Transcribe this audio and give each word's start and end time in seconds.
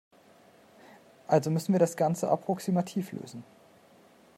Also 1.27 1.51
müssen 1.51 1.73
wir 1.73 1.79
das 1.79 1.95
Ganze 1.95 2.31
approximativ 2.31 3.11
lösen. 3.11 3.43